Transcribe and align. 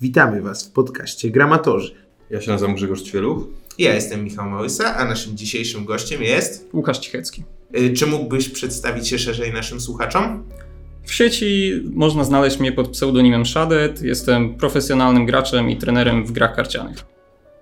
Witamy 0.00 0.42
Was 0.42 0.68
w 0.68 0.72
podcaście 0.72 1.30
Gramatorzy. 1.30 1.94
Ja 2.30 2.40
się 2.40 2.50
nazywam 2.50 2.74
Grzegorz 2.74 3.02
Ćwieluch. 3.02 3.46
Ja 3.78 3.94
jestem 3.94 4.24
Michał 4.24 4.50
Małysa, 4.50 4.96
a 4.96 5.04
naszym 5.04 5.36
dzisiejszym 5.36 5.84
gościem 5.84 6.22
jest... 6.22 6.68
Łukasz 6.72 6.98
Cichecki. 6.98 7.44
Y, 7.78 7.92
Czy 7.92 8.06
mógłbyś 8.06 8.48
przedstawić 8.48 9.08
się 9.08 9.18
szerzej 9.18 9.52
naszym 9.52 9.80
słuchaczom? 9.80 10.44
W 11.04 11.14
sieci 11.14 11.72
można 11.92 12.24
znaleźć 12.24 12.60
mnie 12.60 12.72
pod 12.72 12.88
pseudonimem 12.88 13.46
Shadet. 13.46 14.02
Jestem 14.02 14.54
profesjonalnym 14.54 15.26
graczem 15.26 15.70
i 15.70 15.76
trenerem 15.76 16.26
w 16.26 16.32
grach 16.32 16.56
karcianych. 16.56 17.04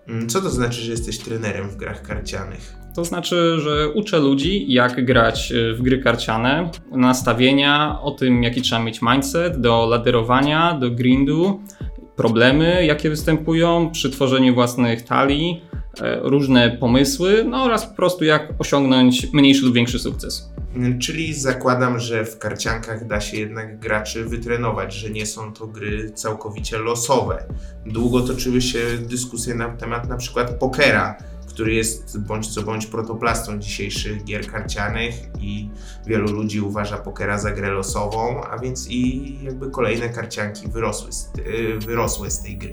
Mm, 0.09 0.29
Co 0.29 0.41
to 0.41 0.51
znaczy, 0.51 0.81
że 0.81 0.91
jesteś 0.91 1.19
trenerem 1.19 1.69
w 1.71 1.77
grach 1.77 2.03
karcianych? 2.03 2.75
To 2.95 3.05
znaczy, 3.05 3.57
że 3.61 3.89
uczę 3.89 4.19
ludzi, 4.19 4.73
jak 4.73 5.05
grać 5.05 5.53
y, 5.53 5.75
w 5.75 5.83
gry 5.83 5.99
karciane, 5.99 6.71
nastawienia, 6.93 7.99
o 8.03 8.11
tym, 8.11 8.43
jaki 8.43 8.63
trzeba 8.63 8.83
mieć 8.83 9.03
mindset 9.03 9.61
do 9.61 9.87
laderowania, 9.87 10.79
do 10.81 10.91
grindu, 10.91 11.61
problemy, 12.19 12.87
jakie 12.87 13.11
występują 13.11 13.91
przy 13.91 14.11
tworzeniu 14.11 14.55
własnych 14.55 15.05
talii, 15.05 15.63
e, 16.01 16.21
różne 16.23 16.71
pomysły, 16.71 17.45
no 17.51 17.63
oraz 17.63 17.87
po 17.87 17.95
prostu 17.95 18.25
jak 18.25 18.55
osiągnąć 18.59 19.33
mniejszy 19.33 19.65
lub 19.65 19.75
większy 19.75 19.99
sukces. 19.99 20.53
Mm, 20.77 20.99
Czyli 20.99 21.35
zakładam, 21.35 21.99
że 22.01 22.25
w 22.25 22.39
karciankach 22.39 23.07
da 23.07 23.21
się 23.21 23.37
jednak 23.37 23.79
graczy 23.79 24.25
wytrenować, 24.25 24.95
że 24.95 25.11
nie 25.11 25.27
są 25.27 25.53
to 25.53 25.67
gry 25.67 26.11
całkowicie 26.11 26.79
losowe. 26.79 27.45
Długo 27.87 28.21
toczyły 28.21 28.61
się 28.61 28.79
dyskusje 29.01 29.55
na 29.55 29.69
temat 29.69 30.09
na 30.09 30.17
przykład 30.17 30.59
pokera, 30.59 31.19
który 31.59 31.75
jest 31.75 32.21
bądź 32.21 32.49
co 32.55 32.63
bądź 32.63 32.87
protoplastą 32.87 33.59
dzisiejszych 33.59 34.25
gier 34.25 34.47
karcianych 34.47 35.15
i 35.41 35.69
wielu 36.07 36.33
ludzi 36.33 36.61
uważa 36.61 36.99
pokera 36.99 37.39
za 37.39 37.51
grę 37.51 37.71
losową, 37.71 38.45
a 38.45 38.59
więc 38.59 38.91
i 38.91 39.35
jakby 39.45 39.71
kolejne 39.71 40.09
karcianki 40.09 40.69
wyrosły 40.69 41.13
z, 41.13 41.33
y, 41.39 41.79
wyrosły 41.79 42.31
z 42.31 42.43
tej 42.43 42.59
gry. 42.59 42.73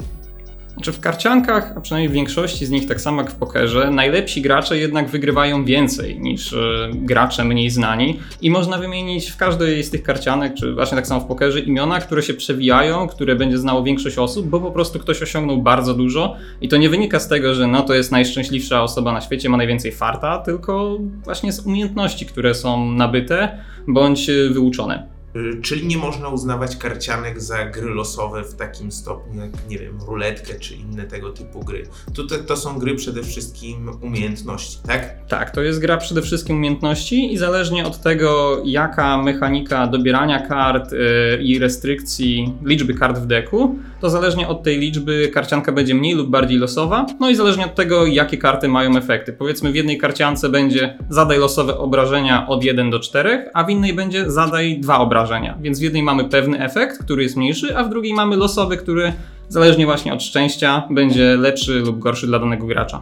Znaczy 0.75 0.91
w 0.91 0.99
karciankach, 0.99 1.73
a 1.75 1.81
przynajmniej 1.81 2.09
w 2.09 2.13
większości 2.13 2.65
z 2.65 2.69
nich, 2.69 2.87
tak 2.87 3.01
samo 3.01 3.21
jak 3.21 3.31
w 3.31 3.35
pokerze, 3.35 3.91
najlepsi 3.91 4.41
gracze 4.41 4.77
jednak 4.77 5.09
wygrywają 5.09 5.65
więcej 5.65 6.19
niż 6.19 6.53
e, 6.53 6.89
gracze 6.93 7.43
mniej 7.43 7.69
znani 7.69 8.19
i 8.41 8.51
można 8.51 8.77
wymienić 8.77 9.31
w 9.31 9.37
każdej 9.37 9.83
z 9.83 9.89
tych 9.89 10.03
karcianek, 10.03 10.53
czy 10.53 10.73
właśnie 10.73 10.95
tak 10.95 11.07
samo 11.07 11.21
w 11.21 11.25
pokerze, 11.25 11.59
imiona, 11.59 11.99
które 11.99 12.23
się 12.23 12.33
przewijają, 12.33 13.07
które 13.07 13.35
będzie 13.35 13.57
znało 13.57 13.83
większość 13.83 14.17
osób, 14.17 14.47
bo 14.47 14.59
po 14.59 14.71
prostu 14.71 14.99
ktoś 14.99 15.21
osiągnął 15.21 15.61
bardzo 15.61 15.93
dużo 15.93 16.35
i 16.61 16.67
to 16.67 16.77
nie 16.77 16.89
wynika 16.89 17.19
z 17.19 17.27
tego, 17.27 17.53
że 17.53 17.67
no 17.67 17.81
to 17.81 17.93
jest 17.93 18.11
najszczęśliwsza 18.11 18.83
osoba 18.83 19.11
na 19.11 19.21
świecie, 19.21 19.49
ma 19.49 19.57
najwięcej 19.57 19.91
farta, 19.91 20.37
tylko 20.37 20.97
właśnie 21.23 21.51
z 21.51 21.65
umiejętności, 21.65 22.25
które 22.25 22.55
są 22.55 22.91
nabyte 22.91 23.57
bądź 23.87 24.29
e, 24.29 24.49
wyuczone. 24.49 25.14
Y, 25.35 25.61
Czyli 25.61 25.87
nie 25.87 25.97
można 25.97 26.29
uznawać 26.29 26.77
karcianek 26.77 27.41
za 27.41 27.65
gry 27.65 27.89
losowe 27.89 28.43
w 28.43 28.55
takim 28.55 28.91
stopniu 28.91 29.41
jak, 29.41 29.69
nie 29.69 29.77
wiem, 29.77 29.99
ruletkę 30.07 30.59
czy 30.59 30.75
inne 30.75 31.03
tego 31.03 31.29
typu 31.29 31.59
gry. 31.59 31.83
Tutaj 32.13 32.39
to 32.47 32.57
są 32.57 32.79
gry 32.79 32.95
przede 32.95 33.23
wszystkim 33.23 33.89
umiejętności, 34.01 34.77
tak? 34.87 35.27
Tak, 35.27 35.51
to 35.51 35.61
jest 35.61 35.79
gra 35.79 35.97
przede 35.97 36.21
wszystkim 36.21 36.57
umiejętności 36.57 37.33
i 37.33 37.37
zależnie 37.37 37.85
od 37.85 38.01
tego, 38.01 38.61
jaka 38.65 39.21
mechanika 39.21 39.87
dobierania 39.87 40.47
kart 40.47 40.91
yy, 40.91 41.43
i 41.43 41.59
restrykcji 41.59 42.53
liczby 42.63 42.93
kart 42.93 43.19
w 43.19 43.25
deku, 43.25 43.75
to 44.01 44.09
zależnie 44.09 44.47
od 44.47 44.63
tej 44.63 44.79
liczby 44.79 45.31
karcianka 45.33 45.71
będzie 45.71 45.95
mniej 45.95 46.15
lub 46.15 46.29
bardziej 46.29 46.57
losowa, 46.57 47.05
no 47.19 47.29
i 47.29 47.35
zależnie 47.35 47.65
od 47.65 47.75
tego, 47.75 48.05
jakie 48.05 48.37
karty 48.37 48.67
mają 48.67 48.97
efekty. 48.97 49.33
Powiedzmy 49.33 49.71
w 49.71 49.75
jednej 49.75 49.97
karciance 49.97 50.49
będzie 50.49 50.97
zadaj 51.09 51.39
losowe 51.39 51.77
obrażenia 51.77 52.47
od 52.47 52.63
1 52.63 52.89
do 52.89 52.99
4, 52.99 53.49
a 53.53 53.63
w 53.63 53.69
innej 53.69 53.93
będzie 53.93 54.31
zadaj 54.31 54.79
dwa 54.79 54.99
obrażenia. 54.99 55.24
Więc 55.61 55.79
w 55.79 55.81
jednej 55.81 56.03
mamy 56.03 56.29
pewny 56.29 56.59
efekt, 56.59 57.03
który 57.03 57.23
jest 57.23 57.37
mniejszy, 57.37 57.77
a 57.77 57.83
w 57.83 57.89
drugiej 57.89 58.13
mamy 58.13 58.35
losowy, 58.35 58.77
który 58.77 59.13
zależnie 59.49 59.85
właśnie 59.85 60.13
od 60.13 60.23
szczęścia 60.23 60.87
będzie 60.89 61.37
lepszy 61.37 61.79
lub 61.79 61.99
gorszy 61.99 62.27
dla 62.27 62.39
danego 62.39 62.65
gracza. 62.67 63.01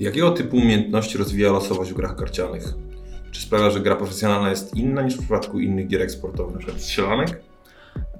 Jakiego 0.00 0.30
typu 0.30 0.56
umiejętności 0.56 1.18
rozwija 1.18 1.52
losowość 1.52 1.90
w 1.90 1.94
grach 1.94 2.16
karcianych? 2.16 2.74
Czy 3.30 3.40
sprawia, 3.40 3.70
że 3.70 3.80
gra 3.80 3.96
profesjonalna 3.96 4.50
jest 4.50 4.76
inna 4.76 5.02
niż 5.02 5.14
w 5.14 5.18
przypadku 5.18 5.60
innych 5.60 5.88
gier 5.88 6.02
eksportowych, 6.02 6.56
np. 6.56 6.72
strzelanek? 6.78 7.40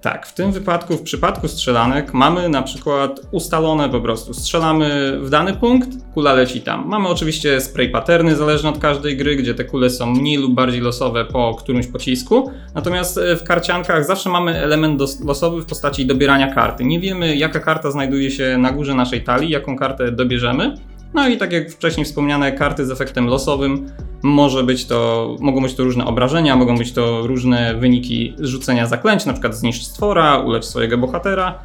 Tak, 0.05 0.27
w 0.27 0.35
tym 0.35 0.53
wypadku, 0.53 0.97
w 0.97 1.03
przypadku 1.03 1.49
strzelanek, 1.49 2.15
mamy 2.15 2.49
na 2.49 2.62
przykład 2.62 3.21
ustalone 3.31 3.89
po 3.89 4.01
prostu, 4.01 4.35
strzelamy 4.35 5.19
w 5.21 5.31
dany 5.31 5.53
punkt, 5.53 5.89
kula 6.15 6.33
leci 6.33 6.61
tam. 6.61 6.89
Mamy 6.89 7.09
oczywiście 7.09 7.61
spray 7.61 7.89
patterny 7.89 8.37
zależne 8.37 8.69
od 8.69 8.79
każdej 8.79 9.17
gry, 9.17 9.37
gdzie 9.37 9.55
te 9.55 9.65
kule 9.65 9.91
są 9.91 10.07
mniej 10.07 10.37
lub 10.37 10.55
bardziej 10.55 10.81
losowe 10.81 11.25
po 11.25 11.55
którymś 11.55 11.87
pocisku. 11.87 12.51
Natomiast 12.75 13.19
e, 13.19 13.37
w 13.37 13.45
karciankach 13.45 14.07
zawsze 14.07 14.31
mamy 14.31 14.59
element 14.59 15.01
losowy 15.25 15.63
w 15.63 15.67
postaci 15.67 16.07
dobierania 16.07 16.55
karty. 16.55 16.84
Nie 16.84 17.01
wiemy, 17.01 17.37
jaka 17.37 17.61
karta 17.61 17.91
znajduje 17.91 18.31
się 18.31 18.59
na 18.59 18.73
górze 18.73 18.95
naszej 18.95 19.25
talii, 19.25 19.51
jaką 19.51 19.79
kartę 19.79 20.13
dobierzemy. 20.13 20.75
No 21.15 21.29
i 21.29 21.37
tak 21.37 21.53
jak 21.53 21.71
wcześniej 21.71 22.07
wspomniane, 22.07 22.53
karty 22.53 22.87
z 22.87 22.91
efektem 22.91 23.27
losowym 23.27 23.91
może 24.23 24.63
być 24.63 24.87
to, 24.87 25.37
mogą 25.41 25.63
być 25.63 25.75
to 25.75 25.85
różne 25.85 26.05
obrażenia, 26.05 26.57
mogą 26.57 26.79
być 26.79 26.93
to 26.93 27.27
różne 27.27 27.75
wyniki 27.75 28.35
rzucenia 28.39 28.87
zaklęć, 28.87 29.27
na 29.27 29.33
przykład 29.33 29.55
zniszcz 29.55 29.83
stwora, 29.85 30.39
ulecz 30.39 30.65
swojego 30.65 30.99
bohatera 30.99 31.59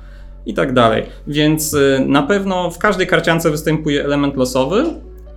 i 0.45 0.53
tak 0.53 0.73
dalej. 0.73 1.03
Więc 1.27 1.73
y, 1.73 2.05
na 2.07 2.23
pewno 2.23 2.71
w 2.71 2.77
każdej 2.77 3.07
karciance 3.07 3.51
występuje 3.51 4.05
element 4.05 4.35
losowy 4.37 4.85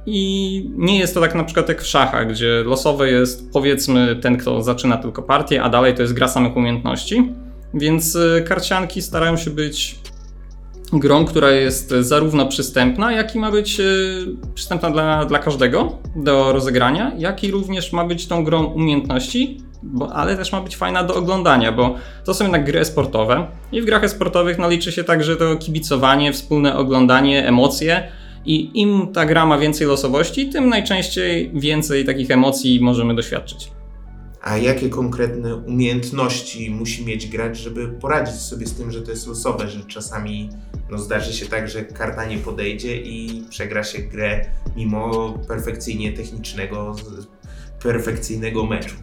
i 0.06 0.70
nie 0.76 0.98
jest 0.98 1.14
to 1.14 1.20
tak 1.20 1.34
na 1.34 1.44
przykład 1.44 1.68
jak 1.68 1.82
w 1.82 1.86
szachach, 1.86 2.28
gdzie 2.28 2.62
losowe 2.66 3.10
jest 3.10 3.52
powiedzmy 3.52 4.16
ten, 4.16 4.36
kto 4.36 4.62
zaczyna 4.62 4.96
tylko 4.96 5.22
partię, 5.22 5.62
a 5.62 5.68
dalej 5.68 5.94
to 5.94 6.02
jest 6.02 6.14
gra 6.14 6.28
samych 6.28 6.56
umiejętności. 6.56 7.32
Więc 7.74 8.14
y, 8.14 8.44
karcianki 8.48 9.02
starają 9.02 9.36
się 9.36 9.50
być 9.50 9.98
grą, 10.92 11.24
która 11.24 11.50
jest 11.50 11.94
zarówno 12.00 12.46
przystępna, 12.46 13.12
jak 13.12 13.34
i 13.34 13.38
ma 13.38 13.50
być 13.50 13.80
e, 13.80 13.84
przystępna 14.54 14.90
dla, 14.90 15.24
dla 15.24 15.38
każdego 15.38 15.98
do 16.16 16.52
rozegrania, 16.52 17.12
jak 17.18 17.44
i 17.44 17.50
również 17.50 17.92
ma 17.92 18.04
być 18.04 18.26
tą 18.26 18.44
grą 18.44 18.64
umiejętności, 18.64 19.60
bo, 19.82 20.12
ale 20.12 20.36
też 20.36 20.52
ma 20.52 20.60
być 20.60 20.76
fajna 20.76 21.04
do 21.04 21.14
oglądania, 21.14 21.72
bo 21.72 21.94
to 22.24 22.34
są 22.34 22.44
jednak 22.44 22.64
gry 22.64 22.84
sportowe 22.84 23.46
i 23.72 23.82
w 23.82 23.84
grach 23.84 24.10
sportowych 24.10 24.58
no, 24.58 24.70
liczy 24.70 24.92
się 24.92 25.04
także 25.04 25.36
to 25.36 25.56
kibicowanie, 25.56 26.32
wspólne 26.32 26.76
oglądanie, 26.76 27.48
emocje. 27.48 28.08
I 28.44 28.80
im 28.80 29.08
ta 29.12 29.26
gra 29.26 29.46
ma 29.46 29.58
więcej 29.58 29.86
losowości, 29.86 30.48
tym 30.48 30.68
najczęściej 30.68 31.50
więcej 31.54 32.04
takich 32.04 32.30
emocji 32.30 32.80
możemy 32.80 33.14
doświadczyć. 33.14 33.70
A 34.42 34.56
jakie 34.56 34.88
konkretne 34.88 35.56
umiejętności 35.56 36.70
musi 36.70 37.04
mieć 37.04 37.26
gracz, 37.26 37.58
żeby 37.58 37.88
poradzić 37.88 38.34
sobie 38.34 38.66
z 38.66 38.74
tym, 38.74 38.90
że 38.90 39.02
to 39.02 39.10
jest 39.10 39.26
losowe, 39.26 39.68
że 39.68 39.84
czasami 39.84 40.50
no, 40.90 40.98
zdarzy 40.98 41.32
się 41.32 41.46
tak, 41.46 41.68
że 41.68 41.84
karta 41.84 42.24
nie 42.24 42.38
podejdzie 42.38 42.96
i 42.96 43.44
przegra 43.50 43.84
się 43.84 43.98
grę 43.98 44.44
mimo 44.76 45.32
perfekcyjnie 45.48 46.12
technicznego, 46.12 46.96
perfekcyjnego 47.82 48.66
meczu. 48.66 48.96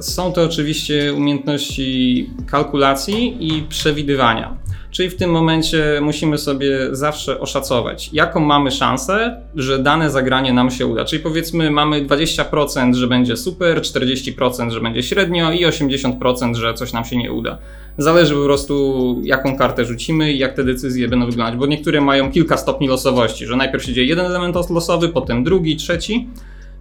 Są 0.00 0.32
to 0.32 0.44
oczywiście 0.44 1.14
umiejętności 1.14 2.30
kalkulacji 2.46 3.48
i 3.48 3.62
przewidywania. 3.62 4.56
Czyli 4.96 5.10
w 5.10 5.16
tym 5.16 5.30
momencie 5.30 6.00
musimy 6.02 6.38
sobie 6.38 6.78
zawsze 6.90 7.40
oszacować, 7.40 8.10
jaką 8.12 8.40
mamy 8.40 8.70
szansę, 8.70 9.40
że 9.54 9.78
dane 9.78 10.10
zagranie 10.10 10.52
nam 10.52 10.70
się 10.70 10.86
uda. 10.86 11.04
Czyli 11.04 11.22
powiedzmy, 11.22 11.70
mamy 11.70 12.06
20%, 12.06 12.94
że 12.94 13.06
będzie 13.06 13.36
super, 13.36 13.80
40%, 13.80 14.70
że 14.70 14.80
będzie 14.80 15.02
średnio 15.02 15.52
i 15.52 15.66
80%, 15.66 16.54
że 16.54 16.74
coś 16.74 16.92
nam 16.92 17.04
się 17.04 17.16
nie 17.16 17.32
uda. 17.32 17.58
Zależy 17.98 18.34
po 18.34 18.44
prostu, 18.44 19.20
jaką 19.24 19.56
kartę 19.58 19.84
rzucimy 19.84 20.32
i 20.32 20.38
jak 20.38 20.54
te 20.54 20.64
decyzje 20.64 21.08
będą 21.08 21.26
wyglądać, 21.26 21.56
bo 21.56 21.66
niektóre 21.66 22.00
mają 22.00 22.32
kilka 22.32 22.56
stopni 22.56 22.88
losowości, 22.88 23.46
że 23.46 23.56
najpierw 23.56 23.84
się 23.84 23.92
dzieje 23.92 24.06
jeden 24.06 24.26
element 24.26 24.70
losowy, 24.70 25.08
potem 25.08 25.44
drugi, 25.44 25.76
trzeci. 25.76 26.28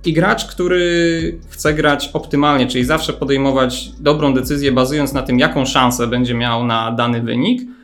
I 0.06 0.14
gracz, 0.14 0.46
który 0.46 1.40
chce 1.50 1.74
grać 1.74 2.10
optymalnie, 2.14 2.68
czyli 2.68 2.84
zawsze 2.84 3.14
podejmować 3.14 3.90
dobrą 4.00 4.34
decyzję, 4.34 4.72
bazując 4.72 5.14
na 5.14 5.22
tym, 5.22 5.40
jaką 5.40 5.66
szansę 5.66 6.08
będzie 6.08 6.34
miał 6.34 6.66
na 6.66 6.92
dany 6.92 7.22
wynik, 7.22 7.76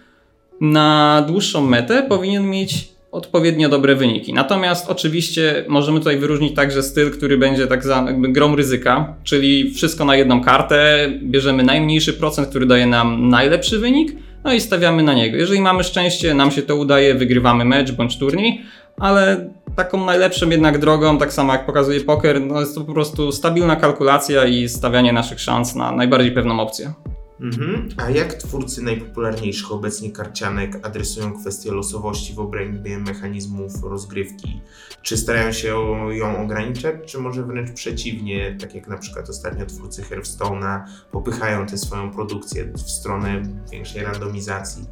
na 0.61 1.23
dłuższą 1.27 1.61
metę 1.61 2.05
powinien 2.09 2.49
mieć 2.49 2.91
odpowiednio 3.11 3.69
dobre 3.69 3.95
wyniki. 3.95 4.33
Natomiast 4.33 4.89
oczywiście 4.89 5.65
możemy 5.67 5.99
tutaj 5.99 6.17
wyróżnić 6.17 6.55
także 6.55 6.83
styl, 6.83 7.11
który 7.11 7.37
będzie 7.37 7.67
tak 7.67 7.83
za 7.83 8.03
jakby 8.07 8.29
grą 8.29 8.55
ryzyka, 8.55 9.15
czyli 9.23 9.73
wszystko 9.73 10.05
na 10.05 10.15
jedną 10.15 10.41
kartę, 10.41 11.09
bierzemy 11.23 11.63
najmniejszy 11.63 12.13
procent, 12.13 12.47
który 12.47 12.65
daje 12.65 12.85
nam 12.85 13.29
najlepszy 13.29 13.79
wynik, 13.79 14.15
no 14.43 14.53
i 14.53 14.61
stawiamy 14.61 15.03
na 15.03 15.13
niego. 15.13 15.37
Jeżeli 15.37 15.61
mamy 15.61 15.83
szczęście, 15.83 16.33
nam 16.33 16.51
się 16.51 16.61
to 16.61 16.75
udaje, 16.75 17.15
wygrywamy 17.15 17.65
mecz 17.65 17.91
bądź 17.91 18.17
turniej, 18.17 18.61
ale 18.97 19.49
taką 19.75 20.05
najlepszą 20.05 20.49
jednak 20.49 20.79
drogą, 20.79 21.17
tak 21.17 21.33
samo 21.33 21.53
jak 21.53 21.65
pokazuje 21.65 22.01
poker, 22.01 22.41
no 22.41 22.59
jest 22.59 22.75
to 22.75 22.81
po 22.81 22.93
prostu 22.93 23.31
stabilna 23.31 23.75
kalkulacja 23.75 24.45
i 24.45 24.69
stawianie 24.69 25.13
naszych 25.13 25.39
szans 25.39 25.75
na 25.75 25.91
najbardziej 25.91 26.31
pewną 26.31 26.59
opcję. 26.59 26.93
Mhm. 27.41 27.89
A 27.97 28.09
jak 28.09 28.33
twórcy 28.33 28.83
najpopularniejszych 28.83 29.71
obecnie 29.71 30.11
karcianek 30.11 30.85
adresują 30.85 31.39
kwestię 31.39 31.71
losowości 31.71 32.33
w 32.33 32.39
obrębie 32.39 32.97
mechanizmów 32.97 33.83
rozgrywki? 33.83 34.61
Czy 35.01 35.17
starają 35.17 35.51
się 35.51 35.67
ją 36.11 36.43
ograniczać, 36.43 36.95
czy 37.05 37.19
może 37.19 37.43
wręcz 37.43 37.71
przeciwnie, 37.71 38.57
tak 38.59 38.75
jak 38.75 38.87
na 38.87 38.97
przykład 38.97 39.29
ostatnio 39.29 39.65
twórcy 39.65 40.01
Hearthstone'a 40.01 40.83
popychają 41.11 41.65
tę 41.65 41.77
swoją 41.77 42.11
produkcję 42.11 42.65
w 42.73 42.79
stronę 42.79 43.43
większej 43.71 44.03
randomizacji? 44.03 44.85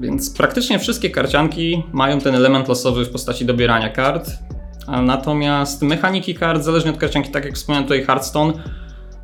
Więc 0.00 0.30
praktycznie 0.30 0.78
wszystkie 0.78 1.10
karcianki 1.10 1.82
mają 1.92 2.20
ten 2.20 2.34
element 2.34 2.68
losowy 2.68 3.04
w 3.04 3.10
postaci 3.10 3.44
dobierania 3.46 3.88
kart. 3.88 4.30
A 4.86 5.02
Natomiast 5.02 5.82
mechaniki 5.82 6.34
kart, 6.34 6.62
zależnie 6.62 6.90
od 6.90 6.96
karcianki, 6.96 7.30
tak 7.30 7.44
jak 7.44 7.54
wspomniałem 7.54 7.84
tutaj 7.84 8.04
Hearthstone, 8.04 8.52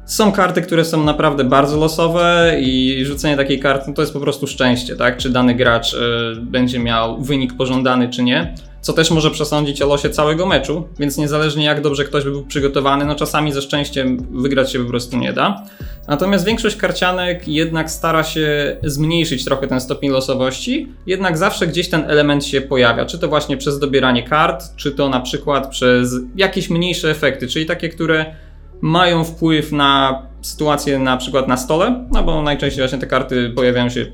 są 0.07 0.33
karty, 0.33 0.63
które 0.63 0.85
są 0.85 1.05
naprawdę 1.05 1.45
bardzo 1.45 1.77
losowe 1.77 2.57
i 2.61 3.05
rzucenie 3.05 3.37
takiej 3.37 3.61
karty 3.61 3.85
no 3.89 3.95
to 3.95 4.03
jest 4.03 4.13
po 4.13 4.21
prostu 4.21 4.47
szczęście, 4.47 4.97
tak? 4.97 5.17
Czy 5.17 5.31
dany 5.31 5.55
gracz 5.55 5.95
y, 5.95 5.99
będzie 6.41 6.79
miał 6.79 7.23
wynik 7.23 7.57
pożądany, 7.57 8.09
czy 8.09 8.23
nie. 8.23 8.55
Co 8.81 8.93
też 8.93 9.11
może 9.11 9.31
przesądzić 9.31 9.83
o 9.83 9.87
losie 9.87 10.11
całego 10.11 10.47
meczu, 10.47 10.89
więc 10.99 11.17
niezależnie 11.17 11.65
jak 11.65 11.81
dobrze 11.81 12.05
ktoś 12.05 12.25
by 12.25 12.31
był 12.31 12.47
przygotowany, 12.47 13.05
no 13.05 13.15
czasami 13.15 13.53
ze 13.53 13.63
szczęściem 13.63 14.27
wygrać 14.31 14.73
się 14.73 14.79
po 14.79 14.91
prostu 14.91 15.17
nie 15.17 15.33
da. 15.33 15.65
Natomiast 16.09 16.45
większość 16.45 16.77
karcianek 16.77 17.49
jednak 17.49 17.91
stara 17.91 18.25
się 18.25 18.77
zmniejszyć 18.83 19.45
trochę 19.45 19.67
ten 19.67 19.81
stopień 19.81 20.11
losowości, 20.11 20.89
jednak 21.07 21.39
zawsze 21.39 21.67
gdzieś 21.67 21.89
ten 21.89 22.11
element 22.11 22.45
się 22.45 22.61
pojawia, 22.61 23.07
czy 23.07 23.19
to 23.19 23.29
właśnie 23.29 23.57
przez 23.57 23.79
dobieranie 23.79 24.23
kart, 24.23 24.65
czy 24.77 24.93
to 24.93 25.09
na 25.09 25.21
przykład 25.21 25.71
przez 25.71 26.15
jakieś 26.37 26.71
mniejsze 26.71 27.11
efekty, 27.11 27.49
czyli 27.49 27.67
takie, 27.67 27.89
które 27.89 28.35
mają 28.81 29.25
wpływ 29.25 29.73
na 29.73 30.23
sytuację 30.43 30.99
na 30.99 31.17
przykład 31.17 31.49
na 31.49 31.57
stole, 31.57 32.07
no 32.13 32.23
bo 32.23 32.43
najczęściej 32.43 32.83
właśnie 32.83 32.99
te 32.99 33.07
karty 33.07 33.53
pojawiają 33.57 33.89
się 33.89 34.07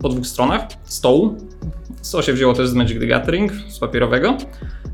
po 0.00 0.08
dwóch 0.08 0.26
stronach 0.26 0.62
stołu. 0.84 1.36
Co 2.00 2.22
się 2.22 2.32
wzięło 2.32 2.54
też 2.54 2.68
z 2.68 2.74
Magic 2.74 3.00
the 3.00 3.06
Gathering, 3.06 3.52
z 3.68 3.78
papierowego, 3.78 4.36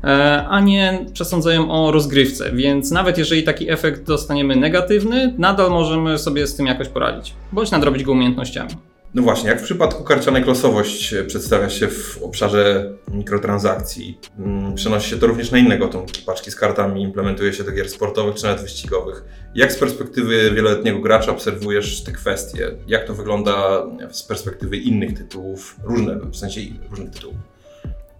e, 0.03 0.45
a 0.49 0.59
nie 0.59 1.05
przesądzają 1.13 1.71
o 1.71 1.91
rozgrywce, 1.91 2.51
więc 2.51 2.91
nawet 2.91 3.17
jeżeli 3.17 3.43
taki 3.43 3.71
efekt 3.71 4.03
dostaniemy 4.03 4.55
negatywny, 4.55 5.33
nadal 5.37 5.69
możemy 5.69 6.17
sobie 6.17 6.47
z 6.47 6.55
tym 6.55 6.65
jakoś 6.65 6.87
poradzić, 6.87 7.33
bądź 7.51 7.71
nadrobić 7.71 8.03
go 8.03 8.11
umiejętnościami. 8.11 8.69
No 9.13 9.21
właśnie, 9.21 9.49
jak 9.49 9.59
w 9.59 9.63
przypadku 9.63 10.03
karcianek 10.03 10.47
losowość 10.47 11.13
e, 11.13 11.23
przedstawia 11.23 11.69
się 11.69 11.87
w 11.87 12.19
obszarze 12.23 12.93
mikrotransakcji. 13.13 14.19
Mm, 14.39 14.75
Przenosi 14.75 15.09
się 15.09 15.17
to 15.17 15.27
również 15.27 15.51
na 15.51 15.57
inne 15.57 15.77
gatunki. 15.77 16.21
Paczki 16.25 16.51
z 16.51 16.55
kartami 16.55 17.01
implementuje 17.01 17.53
się 17.53 17.63
do 17.63 17.71
gier 17.71 17.89
sportowych 17.89 18.35
czy 18.35 18.43
nawet 18.43 18.61
wyścigowych. 18.61 19.23
Jak 19.55 19.71
z 19.71 19.77
perspektywy 19.77 20.51
wieloletniego 20.51 20.99
gracza 20.99 21.31
obserwujesz 21.31 22.03
te 22.03 22.11
kwestie? 22.11 22.71
Jak 22.87 23.07
to 23.07 23.13
wygląda 23.13 23.83
z 24.11 24.23
perspektywy 24.23 24.77
innych 24.77 25.17
tytułów, 25.17 25.75
różne, 25.83 26.15
w 26.15 26.35
sensie 26.35 26.61
różnych 26.89 27.09
tytułów? 27.09 27.37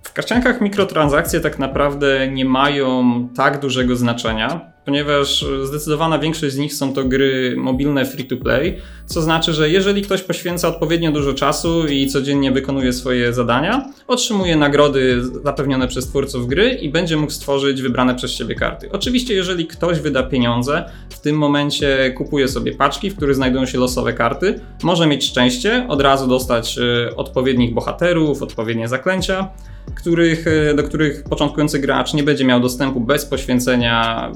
W 0.04 0.14
karciankach 0.14 0.62
mikrotransakcje 0.62 1.40
tak 1.40 1.60
naprawdę 1.60 2.28
nie 2.28 2.46
mają 2.46 3.28
tak 3.36 3.60
dużego 3.60 3.96
znaczenia, 3.96 4.72
ponieważ 4.90 5.46
zdecydowana 5.64 6.20
większość 6.20 6.54
z 6.54 6.58
nich 6.58 6.74
są 6.74 6.94
to 6.94 7.04
gry 7.04 7.56
mobilne 7.58 8.06
free 8.06 8.26
to 8.26 8.38
play, 8.38 8.78
co 9.06 9.22
znaczy, 9.22 9.54
że 9.54 9.70
jeżeli 9.70 10.02
ktoś 10.02 10.22
poświęca 10.22 10.68
odpowiednio 10.68 11.12
dużo 11.12 11.34
czasu 11.34 11.88
i 11.88 12.08
codziennie 12.08 12.52
wykonuje 12.52 12.94
swoje 12.94 13.34
zadania, 13.34 13.86
otrzymuje 14.08 14.56
nagrody 14.56 15.24
zapewnione 15.44 15.88
przez 15.88 16.08
twórców 16.08 16.48
gry 16.48 16.70
i 16.70 16.90
będzie 16.90 17.18
mógł 17.18 17.32
stworzyć 17.32 17.82
wybrane 17.82 18.16
przez 18.16 18.32
siebie 18.32 18.56
karty. 18.56 18.92
Oczywiście, 18.92 19.34
jeżeli 19.34 19.68
ktoś 19.68 20.00
wyda 20.00 20.24
pieniądze, 20.24 20.86
w 21.10 21.20
tym 21.20 21.36
momencie 21.36 22.14
kupuje 22.18 22.48
sobie 22.48 22.74
paczki, 22.76 23.10
w 23.10 23.16
których 23.16 23.36
znajdują 23.36 23.66
się 23.66 23.78
losowe 23.78 24.14
karty, 24.14 24.60
może 24.84 25.08
mieć 25.08 25.26
szczęście, 25.26 25.86
od 25.90 26.02
razu 26.02 26.28
dostać 26.28 26.78
e, 26.78 27.16
odpowiednich 27.16 27.74
bohaterów, 27.74 28.42
odpowiednie 28.42 28.88
zaklęcia 28.88 29.50
których, 29.96 30.48
e, 30.48 30.74
do 30.74 30.84
których 30.84 31.24
początkujący 31.24 31.80
gracz 31.80 32.14
nie 32.14 32.24
będzie 32.24 32.46
miał 32.46 32.60
dostępu 32.60 33.00
bez 33.00 33.26
poświęcenia 33.26 34.32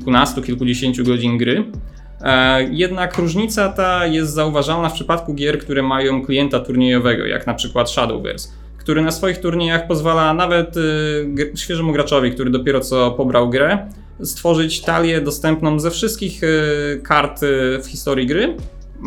kilkunastu, 0.00 0.42
kilkudziesięciu 0.42 1.04
godzin 1.04 1.38
gry. 1.38 1.64
E, 2.22 2.62
Jednak 2.70 3.18
różnica 3.18 3.68
ta 3.68 4.06
jest 4.06 4.32
zauważalna 4.32 4.88
w 4.88 4.92
przypadku 4.92 5.34
gier, 5.34 5.58
które 5.58 5.82
mają 5.82 6.24
klienta 6.24 6.60
turniejowego, 6.60 7.26
jak 7.26 7.46
na 7.46 7.54
przykład 7.54 7.90
Shadowverse, 7.90 8.48
który 8.78 9.02
na 9.02 9.10
swoich 9.10 9.38
turniejach 9.38 9.86
pozwala 9.86 10.34
nawet 10.34 10.74
g- 11.24 11.56
świeżemu 11.56 11.92
graczowi, 11.92 12.30
który 12.32 12.50
dopiero 12.50 12.80
co 12.80 13.10
pobrał 13.10 13.50
grę, 13.50 13.78
stworzyć 14.22 14.80
talię 14.80 15.20
dostępną 15.20 15.80
ze 15.80 15.90
wszystkich 15.90 16.40
e, 16.44 16.46
kart 17.02 17.42
e, 17.42 17.46
w 17.82 17.86
historii 17.86 18.26
gry. 18.26 18.54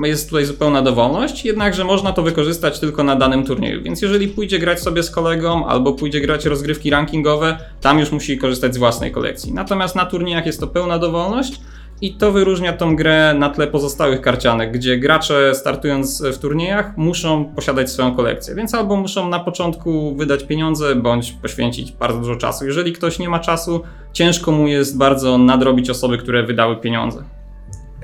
Jest 0.03 0.29
tutaj 0.29 0.45
zupełna 0.45 0.81
dowolność, 0.81 1.45
jednakże 1.45 1.83
można 1.83 2.11
to 2.13 2.23
wykorzystać 2.23 2.79
tylko 2.79 3.03
na 3.03 3.15
danym 3.15 3.45
turnieju. 3.45 3.83
Więc 3.83 4.01
jeżeli 4.01 4.27
pójdzie 4.27 4.59
grać 4.59 4.81
sobie 4.81 5.03
z 5.03 5.11
kolegą 5.11 5.67
albo 5.67 5.93
pójdzie 5.93 6.21
grać 6.21 6.45
rozgrywki 6.45 6.89
rankingowe, 6.89 7.57
tam 7.81 7.99
już 7.99 8.11
musi 8.11 8.37
korzystać 8.37 8.75
z 8.75 8.77
własnej 8.77 9.11
kolekcji. 9.11 9.53
Natomiast 9.53 9.95
na 9.95 10.05
turniejach 10.05 10.45
jest 10.45 10.59
to 10.59 10.67
pełna 10.67 10.99
dowolność 10.99 11.59
i 12.01 12.13
to 12.13 12.31
wyróżnia 12.31 12.73
tą 12.73 12.95
grę 12.95 13.33
na 13.33 13.49
tle 13.49 13.67
pozostałych 13.67 14.21
karcianek, 14.21 14.71
gdzie 14.71 14.97
gracze 14.97 15.55
startując 15.55 16.23
w 16.23 16.37
turniejach 16.37 16.97
muszą 16.97 17.45
posiadać 17.45 17.91
swoją 17.91 18.15
kolekcję. 18.15 18.55
Więc 18.55 18.73
albo 18.73 18.95
muszą 18.95 19.29
na 19.29 19.39
początku 19.39 20.15
wydać 20.15 20.43
pieniądze, 20.43 20.95
bądź 20.95 21.31
poświęcić 21.31 21.91
bardzo 21.91 22.19
dużo 22.19 22.35
czasu. 22.35 22.65
Jeżeli 22.65 22.93
ktoś 22.93 23.19
nie 23.19 23.29
ma 23.29 23.39
czasu, 23.39 23.81
ciężko 24.13 24.51
mu 24.51 24.67
jest 24.67 24.97
bardzo 24.97 25.37
nadrobić 25.37 25.89
osoby, 25.89 26.17
które 26.17 26.43
wydały 26.43 26.75
pieniądze. 26.77 27.38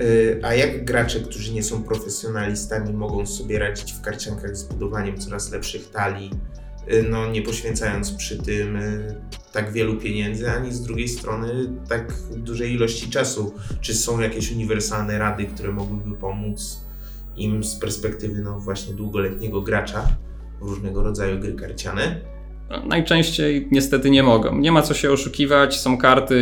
Y, 0.02 0.40
A 0.44 0.54
jak 0.54 0.86
gracze, 0.86 1.20
którzy 1.20 1.54
nie 1.54 1.64
są 1.64 1.84
profesjonalistami, 1.84 2.94
mogą 2.94 3.26
sobie 3.26 3.60
radzić 3.60 3.94
w 3.94 4.02
karciankach 4.02 4.58
z 4.58 4.64
budowaniem 4.64 5.18
coraz 5.18 5.52
lepszych 5.52 5.90
talii, 5.90 6.32
y, 6.94 7.04
no 7.10 7.32
nie 7.32 7.42
poświęcając 7.42 8.12
przy 8.12 8.38
tym 8.38 8.76
y, 8.76 9.16
tak 9.52 9.72
wielu 9.72 9.98
pieniędzy, 9.98 10.52
ani 10.52 10.74
z 10.74 10.82
drugiej 10.82 11.08
strony 11.08 11.48
tak 11.90 12.14
dużej 12.36 12.74
ilości 12.74 13.10
czasu? 13.10 13.54
Czy 13.82 13.94
są 13.94 14.20
jakieś 14.20 14.52
uniwersalne 14.52 15.18
rady, 15.18 15.46
które 15.46 15.72
mogłyby 15.72 16.16
pomóc 16.16 16.86
im 17.38 17.64
z 17.64 17.76
perspektywy 17.76 18.42
no 18.42 18.60
właśnie 18.60 18.94
długoletniego 18.94 19.62
gracza 19.62 20.16
w 20.62 20.64
różnego 20.64 21.04
rodzaju 21.04 21.40
gry 21.40 21.54
karciane? 21.54 22.35
Najczęściej 22.86 23.68
niestety 23.72 24.10
nie 24.10 24.24
mogą. 24.24 24.58
Nie 24.58 24.72
ma 24.72 24.82
co 24.82 24.94
się 24.94 25.12
oszukiwać, 25.12 25.80
są 25.80 25.98
karty 25.98 26.38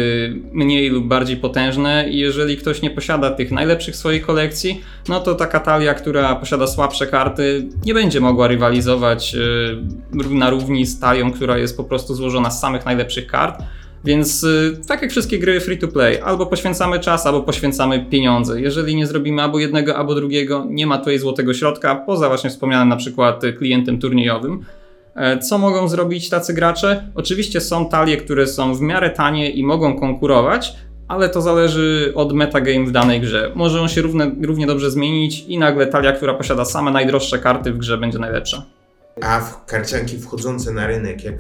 mniej 0.52 0.90
lub 0.90 1.08
bardziej 1.08 1.38
potężne 1.38 2.10
i 2.10 2.18
jeżeli 2.18 2.58
ktoś 2.58 2.82
nie 2.82 2.90
posiada 2.90 3.32
tych 3.32 3.52
najlepszych 3.52 3.96
swojej 3.96 4.22
kolekcji, 4.22 4.82
no 5.10 5.20
to 5.20 5.36
taka 5.36 5.60
talia, 5.60 5.94
która 5.94 6.36
posiada 6.36 6.68
słabsze 6.68 7.08
karty, 7.08 7.68
nie 7.86 7.94
będzie 7.94 8.20
mogła 8.20 8.48
rywalizować 8.48 9.34
yy, 9.34 10.30
na 10.30 10.50
równi 10.50 10.86
z 10.86 11.00
talią, 11.00 11.32
która 11.32 11.58
jest 11.58 11.78
po 11.78 11.84
prostu 11.84 12.16
złożona 12.16 12.52
z 12.52 12.62
samych 12.62 12.86
najlepszych 12.86 13.28
kart. 13.28 13.64
Więc 14.06 14.44
yy, 14.44 14.78
tak 14.88 15.02
jak 15.02 15.12
wszystkie 15.12 15.40
gry 15.40 15.60
free 15.60 15.78
to 15.78 15.88
play, 15.88 16.22
albo 16.22 16.46
poświęcamy 16.46 17.00
czas, 17.00 17.26
albo 17.26 17.42
poświęcamy 17.42 18.06
pieniądze. 18.06 18.62
Jeżeli 18.62 18.96
nie 18.96 19.08
zrobimy 19.08 19.42
albo 19.42 19.60
jednego, 19.60 19.98
albo 19.98 20.16
drugiego, 20.16 20.66
nie 20.70 20.88
ma 20.88 20.98
tutaj 20.98 21.20
złotego 21.20 21.54
środka, 21.54 21.96
poza 21.96 22.28
właśnie 22.28 22.50
wspomnianym 22.50 22.90
na 22.90 22.96
przykład 22.96 23.42
klientem 23.58 24.00
turniejowym. 24.00 24.66
E, 25.16 25.40
Co 25.40 25.58
mogą 25.58 25.88
zrobić 25.88 26.30
tacy 26.30 26.54
gracze? 26.54 27.12
Oczywiście 27.16 27.62
są 27.62 27.90
talie, 27.90 28.18
które 28.18 28.48
są 28.48 28.76
w 28.76 28.82
miarę 28.82 29.10
tanie 29.10 29.52
i 29.52 29.64
mogą 29.64 30.00
konkurować, 30.00 30.76
ale 31.08 31.30
to 31.30 31.42
zależy 31.42 32.12
od 32.16 32.34
metagame 32.34 32.86
w 32.86 32.92
danej 32.92 33.22
grze. 33.22 33.52
Może 33.56 33.82
on 33.82 33.90
się 33.90 34.02
równe, 34.02 34.32
równie 34.42 34.68
dobrze 34.68 34.92
zmienić 34.92 35.46
i 35.48 35.60
nagle 35.60 35.88
talia, 35.88 36.12
która 36.12 36.34
posiada 36.34 36.66
same 36.66 36.92
najdroższe 36.92 37.40
karty 37.40 37.74
w 37.74 37.78
grze 37.78 37.98
będzie 37.98 38.20
najlepsza. 38.20 38.66
A 39.22 39.40
w 39.40 39.66
karcianki 39.66 40.18
wchodzące 40.18 40.72
na 40.72 40.88
rynek, 40.88 41.24
jak 41.24 41.36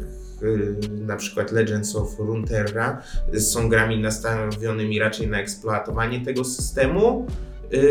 na 0.91 1.15
przykład 1.15 1.51
Legends 1.51 1.95
of 1.95 2.19
Runeterra, 2.19 3.01
są 3.39 3.69
grami 3.69 3.99
nastawionymi 3.99 4.99
raczej 4.99 5.27
na 5.27 5.39
eksploatowanie 5.39 6.25
tego 6.25 6.43
systemu, 6.43 7.27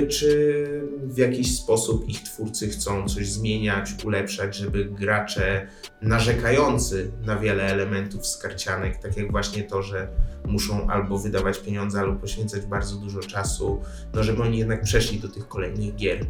czy 0.08 0.64
w 1.02 1.18
jakiś 1.18 1.56
sposób 1.56 2.08
ich 2.08 2.22
twórcy 2.22 2.68
chcą 2.68 3.08
coś 3.08 3.26
zmieniać, 3.28 3.90
ulepszać, 4.04 4.56
żeby 4.56 4.84
gracze 4.84 5.66
narzekający 6.02 7.12
na 7.26 7.36
wiele 7.36 7.64
elementów 7.64 8.26
z 8.26 8.38
tak 9.02 9.16
jak 9.16 9.30
właśnie 9.30 9.62
to, 9.62 9.82
że 9.82 10.08
muszą 10.46 10.90
albo 10.90 11.18
wydawać 11.18 11.58
pieniądze, 11.58 12.00
albo 12.00 12.20
poświęcać 12.20 12.66
bardzo 12.66 12.96
dużo 12.96 13.20
czasu, 13.20 13.80
no 14.14 14.22
żeby 14.22 14.42
oni 14.42 14.58
jednak 14.58 14.82
przeszli 14.82 15.20
do 15.20 15.28
tych 15.28 15.48
kolejnych 15.48 15.96
gier. 15.96 16.26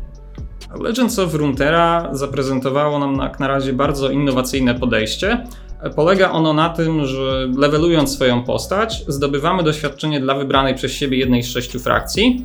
Legends 0.81 1.19
of 1.19 1.35
Runeterra 1.35 2.09
zaprezentowało 2.13 2.99
nam 2.99 3.17
jak 3.17 3.41
na 3.41 3.49
razie 3.49 3.73
bardzo 3.73 4.11
innowacyjne 4.11 4.75
podejście. 4.75 5.47
Polega 5.97 6.31
ono 6.31 6.53
na 6.53 6.69
tym, 6.69 7.07
że 7.07 7.49
levelując 7.57 8.15
swoją 8.15 8.45
postać, 8.45 9.05
zdobywamy 9.09 9.63
doświadczenie 9.63 10.21
dla 10.21 10.35
wybranej 10.35 10.75
przez 10.75 10.93
siebie 10.93 11.19
jednej 11.19 11.43
z 11.43 11.47
sześciu 11.47 11.81
frakcji 11.81 12.45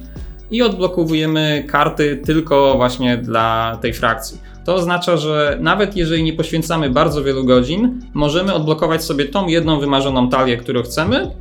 i 0.51 0.61
odblokowujemy 0.61 1.63
karty 1.67 2.21
tylko 2.25 2.73
właśnie 2.75 3.17
dla 3.17 3.77
tej 3.81 3.93
frakcji. 3.93 4.41
To 4.65 4.75
oznacza, 4.75 5.17
że 5.17 5.57
nawet 5.61 5.95
jeżeli 5.95 6.23
nie 6.23 6.33
poświęcamy 6.33 6.89
bardzo 6.89 7.23
wielu 7.23 7.45
godzin, 7.45 8.01
możemy 8.13 8.53
odblokować 8.53 9.03
sobie 9.03 9.25
tą 9.25 9.47
jedną 9.47 9.79
wymarzoną 9.79 10.29
talię, 10.29 10.57
którą 10.57 10.83
chcemy. 10.83 11.31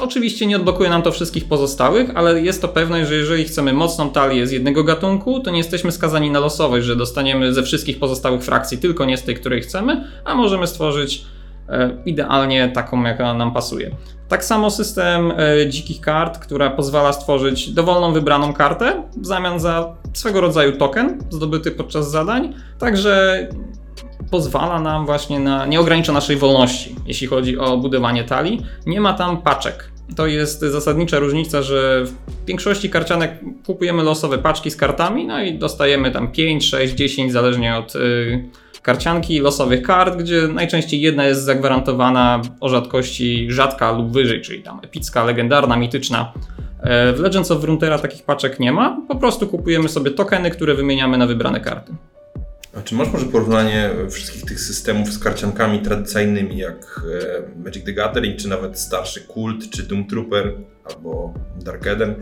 Oczywiście 0.00 0.46
nie 0.46 0.56
odblokuje 0.56 0.90
nam 0.90 1.02
to 1.02 1.12
wszystkich 1.12 1.44
pozostałych, 1.44 2.10
ale 2.14 2.40
jest 2.40 2.62
to 2.62 2.68
pewność, 2.68 3.08
że 3.08 3.14
jeżeli 3.14 3.44
chcemy 3.44 3.72
mocną 3.72 4.10
talię 4.10 4.46
z 4.46 4.52
jednego 4.52 4.84
gatunku, 4.84 5.40
to 5.40 5.50
nie 5.50 5.58
jesteśmy 5.58 5.92
skazani 5.92 6.30
na 6.30 6.40
losowość, 6.40 6.86
że 6.86 6.96
dostaniemy 6.96 7.54
ze 7.54 7.62
wszystkich 7.62 7.98
pozostałych 7.98 8.42
frakcji 8.42 8.78
tylko 8.78 9.04
nie 9.04 9.16
z 9.16 9.22
tej, 9.22 9.34
której 9.34 9.60
chcemy, 9.60 10.04
a 10.24 10.34
możemy 10.34 10.66
stworzyć 10.66 11.24
e, 11.68 11.90
idealnie 12.06 12.68
taką, 12.68 13.04
jaka 13.04 13.34
nam 13.34 13.52
pasuje. 13.52 13.90
Tak 14.28 14.44
samo 14.44 14.70
system 14.70 15.32
e, 15.36 15.68
dzikich 15.68 16.00
kart, 16.00 16.38
która 16.38 16.70
pozwala 16.70 17.12
stworzyć 17.12 17.70
dowolną 17.70 18.12
wybraną 18.12 18.52
kartę 18.52 19.02
w 19.16 19.26
zamian 19.26 19.60
za 19.60 19.94
swego 20.12 20.40
rodzaju 20.40 20.76
token 20.76 21.18
zdobyty 21.30 21.70
podczas 21.70 22.10
zadań. 22.10 22.54
Także 22.78 23.48
pozwala 24.30 24.80
nam 24.80 25.06
właśnie 25.06 25.40
na, 25.40 25.66
nie 25.66 25.80
ogranicza 25.80 26.12
naszej 26.12 26.36
wolności, 26.36 26.96
jeśli 27.06 27.26
chodzi 27.26 27.58
o 27.58 27.76
budowanie 27.76 28.24
talii. 28.24 28.62
Nie 28.86 29.00
ma 29.00 29.12
tam 29.12 29.42
paczek. 29.42 29.90
To 30.16 30.26
jest 30.26 30.60
zasadnicza 30.60 31.18
różnica, 31.18 31.62
że 31.62 32.04
w 32.04 32.46
większości 32.46 32.90
karcianek 32.90 33.40
kupujemy 33.66 34.02
losowe 34.02 34.38
paczki 34.38 34.70
z 34.70 34.76
kartami, 34.76 35.26
no 35.26 35.42
i 35.42 35.58
dostajemy 35.58 36.10
tam 36.10 36.32
5, 36.32 36.70
6, 36.70 36.94
10, 36.94 37.32
zależnie 37.32 37.76
od 37.76 37.92
karcianki, 38.88 39.40
losowych 39.40 39.82
kart, 39.82 40.16
gdzie 40.16 40.48
najczęściej 40.48 41.00
jedna 41.00 41.24
jest 41.24 41.42
zagwarantowana 41.42 42.42
o 42.60 42.68
rzadkości 42.68 43.46
rzadka 43.50 43.92
lub 43.92 44.12
wyżej, 44.12 44.42
czyli 44.42 44.62
tam 44.62 44.80
epicka, 44.82 45.24
legendarna, 45.24 45.76
mityczna. 45.76 46.32
E, 46.80 47.12
W 47.12 47.20
Legends 47.20 47.50
of 47.50 47.64
Runeterra 47.64 47.98
takich 47.98 48.22
paczek 48.22 48.60
nie 48.60 48.72
ma, 48.72 49.00
po 49.08 49.16
prostu 49.16 49.46
kupujemy 49.46 49.88
sobie 49.88 50.10
tokeny, 50.10 50.50
które 50.50 50.74
wymieniamy 50.74 51.18
na 51.18 51.26
wybrane 51.26 51.60
karty. 51.60 51.92
A 52.78 52.82
czy 52.82 52.94
masz 52.94 53.12
może 53.12 53.26
porównanie 53.26 53.90
wszystkich 54.10 54.44
tych 54.44 54.60
systemów 54.60 55.12
z 55.12 55.18
karciankami 55.18 55.78
tradycyjnymi, 55.78 56.56
jak 56.56 57.00
e, 57.56 57.62
Magic 57.64 57.84
the 57.84 57.92
Gathering, 57.92 58.36
czy 58.36 58.48
nawet 58.48 58.78
starszy 58.78 59.20
Kult, 59.20 59.70
czy 59.70 59.82
Doom 59.82 60.06
Trooper, 60.06 60.52
albo 60.84 61.34
Dark 61.56 61.86
Eden, 61.86 62.14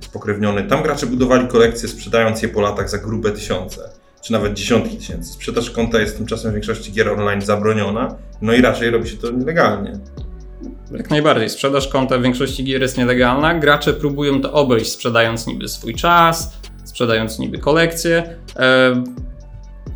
spokrewniony? 0.00 0.62
Tam 0.62 0.82
gracze 0.82 1.06
budowali 1.06 1.48
kolekcje, 1.48 1.88
sprzedając 1.88 2.42
je 2.42 2.48
po 2.48 2.60
latach 2.60 2.90
za 2.90 2.98
grube 2.98 3.32
tysiące, 3.32 3.90
czy 4.26 4.32
nawet 4.32 4.54
dziesiątki 4.54 4.96
tysięcy. 4.96 5.32
Sprzedaż 5.32 5.70
konta 5.70 6.00
jest 6.00 6.16
tymczasem 6.16 6.50
w 6.50 6.54
większości 6.54 6.92
gier 6.92 7.08
online 7.08 7.40
zabroniona, 7.40 8.14
no 8.42 8.52
i 8.52 8.60
raczej 8.60 8.90
robi 8.90 9.08
się 9.08 9.16
to 9.16 9.30
nielegalnie. 9.30 9.92
Jak 10.90 11.10
najbardziej. 11.10 11.50
Sprzedaż 11.50 11.88
konta 11.88 12.18
w 12.18 12.22
większości 12.22 12.64
gier 12.64 12.82
jest 12.82 12.98
nielegalna. 12.98 13.54
Gracze 13.54 13.92
próbują 13.92 14.40
to 14.40 14.52
obejść, 14.52 14.92
sprzedając 14.92 15.46
niby 15.46 15.68
swój 15.68 15.94
czas, 15.94 16.52
sprzedając 16.84 17.38
niby 17.38 17.58
kolekcje. 17.58 18.36
E, 18.56 19.02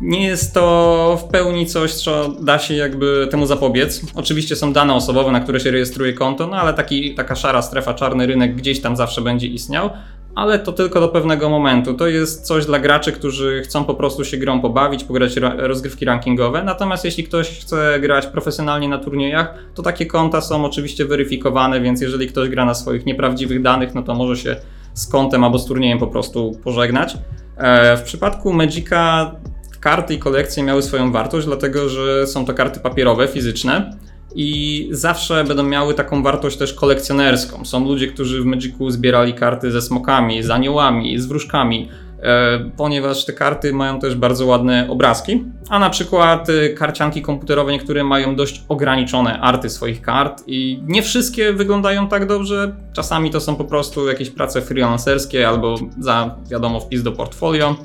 Nie 0.01 0.27
jest 0.27 0.53
to 0.53 1.19
w 1.21 1.31
pełni 1.31 1.65
coś, 1.65 1.93
co 1.93 2.29
da 2.29 2.59
się 2.59 2.73
jakby 2.73 3.27
temu 3.31 3.45
zapobiec. 3.45 4.01
Oczywiście 4.15 4.55
są 4.55 4.73
dane 4.73 4.93
osobowe, 4.93 5.31
na 5.31 5.39
które 5.39 5.59
się 5.59 5.71
rejestruje 5.71 6.13
konto, 6.13 6.47
no 6.47 6.57
ale 6.57 6.73
taki, 6.73 7.15
taka 7.15 7.35
szara 7.35 7.61
strefa, 7.61 7.93
czarny 7.93 8.25
rynek 8.27 8.55
gdzieś 8.55 8.81
tam 8.81 8.95
zawsze 8.95 9.21
będzie 9.21 9.47
istniał. 9.47 9.89
Ale 10.35 10.59
to 10.59 10.71
tylko 10.71 10.99
do 10.99 11.07
pewnego 11.09 11.49
momentu. 11.49 11.93
To 11.93 12.07
jest 12.07 12.45
coś 12.45 12.65
dla 12.65 12.79
graczy, 12.79 13.11
którzy 13.11 13.61
chcą 13.65 13.83
po 13.85 13.93
prostu 13.93 14.25
się 14.25 14.37
grą 14.37 14.61
pobawić, 14.61 15.03
pograć 15.03 15.37
ra- 15.37 15.53
rozgrywki 15.57 16.05
rankingowe. 16.05 16.63
Natomiast 16.63 17.05
jeśli 17.05 17.23
ktoś 17.23 17.59
chce 17.59 17.99
grać 17.99 18.27
profesjonalnie 18.27 18.89
na 18.89 18.97
turniejach, 18.97 19.53
to 19.75 19.83
takie 19.83 20.05
konta 20.05 20.41
są 20.41 20.65
oczywiście 20.65 21.05
weryfikowane, 21.05 21.81
więc 21.81 22.01
jeżeli 22.01 22.27
ktoś 22.27 22.49
gra 22.49 22.65
na 22.65 22.73
swoich 22.73 23.05
nieprawdziwych 23.05 23.61
danych, 23.61 23.95
no 23.95 24.03
to 24.03 24.15
może 24.15 24.37
się 24.37 24.55
z 24.93 25.07
kontem 25.07 25.43
albo 25.43 25.59
z 25.59 25.65
turniejem 25.65 25.99
po 25.99 26.07
prostu 26.07 26.51
pożegnać. 26.63 27.17
E, 27.57 27.97
W 27.97 28.01
przypadku 28.01 28.53
Magica 28.53 29.31
karty 29.79 30.13
i 30.13 30.19
kolekcje 30.19 30.63
miały 30.63 30.81
swoją 30.81 31.11
wartość, 31.11 31.47
dlatego 31.47 31.89
że 31.89 32.27
są 32.27 32.45
to 32.45 32.53
karty 32.53 32.79
papierowe, 32.79 33.27
fizyczne 33.27 33.97
i 34.35 34.87
zawsze 34.91 35.43
będą 35.43 35.63
miały 35.63 35.93
taką 35.93 36.23
wartość 36.23 36.57
też 36.57 36.73
kolekcjonerską. 36.73 37.65
Są 37.65 37.85
ludzie, 37.85 38.07
którzy 38.07 38.41
w 38.41 38.45
Magicu 38.45 38.89
zbierali 38.89 39.33
karty 39.33 39.71
ze 39.71 39.81
smokami, 39.81 40.43
z 40.43 40.49
aniołami, 40.49 41.19
z 41.19 41.25
wróżkami, 41.25 41.89
e, 42.23 42.59
ponieważ 42.77 43.25
te 43.25 43.33
karty 43.33 43.73
mają 43.73 43.99
też 43.99 44.15
bardzo 44.15 44.45
ładne 44.45 44.87
obrazki, 44.89 45.43
a 45.69 45.79
na 45.79 45.89
przykład 45.89 46.49
e, 46.49 46.69
karcianki 46.69 47.21
komputerowe 47.21 47.71
niektóre 47.71 48.03
mają 48.03 48.35
dość 48.35 48.63
ograniczone 48.69 49.39
arty 49.39 49.69
swoich 49.69 50.01
kart 50.01 50.43
i 50.47 50.79
nie 50.87 51.01
wszystkie 51.01 51.53
wyglądają 51.53 52.07
tak 52.07 52.27
dobrze. 52.27 52.75
Czasami 52.93 53.31
to 53.31 53.41
są 53.41 53.55
po 53.55 53.65
prostu 53.65 54.07
jakieś 54.07 54.29
prace 54.29 54.61
freelancerskie 54.61 55.47
albo 55.47 55.75
za 55.99 56.35
wiadomo 56.49 56.79
wpis 56.79 57.03
do 57.03 57.11
portfolio. 57.11 57.75